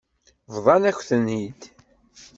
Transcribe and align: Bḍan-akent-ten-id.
Bḍan-akent-ten-id. 0.55 1.61